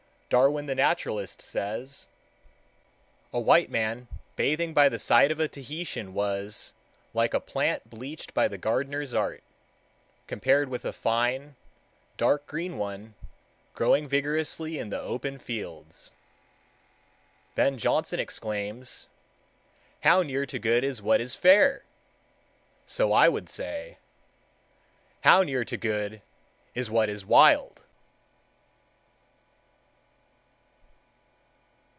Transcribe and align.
Darwin 0.33 0.65
the 0.65 0.73
naturalist 0.75 1.41
says, 1.41 2.07
"A 3.33 3.39
white 3.41 3.69
man 3.69 4.07
bathing 4.37 4.73
by 4.73 4.87
the 4.87 4.97
side 4.97 5.29
of 5.29 5.41
a 5.41 5.49
Tahitian 5.49 6.13
was 6.13 6.71
like 7.13 7.33
a 7.33 7.39
plant 7.41 7.89
bleached 7.89 8.33
by 8.33 8.47
the 8.47 8.57
gardener's 8.57 9.13
art, 9.13 9.43
compared 10.27 10.69
with 10.69 10.85
a 10.85 10.93
fine, 10.93 11.57
dark 12.15 12.47
green 12.47 12.77
one, 12.77 13.13
growing 13.73 14.07
vigorously 14.07 14.79
in 14.79 14.87
the 14.87 15.01
open 15.01 15.37
fields." 15.37 16.13
Ben 17.55 17.77
Jonson 17.77 18.21
exclaims,— 18.21 19.09
"How 20.03 20.21
near 20.23 20.45
to 20.45 20.59
good 20.59 20.85
is 20.85 21.01
what 21.01 21.19
is 21.19 21.35
fair!" 21.35 21.83
So 22.87 23.11
I 23.11 23.27
would 23.27 23.49
say,— 23.49 23.97
"How 25.25 25.43
near 25.43 25.65
to 25.65 25.75
good 25.75 26.21
is 26.73 26.89
what 26.89 27.09
is 27.09 27.25
wild!" 27.25 27.79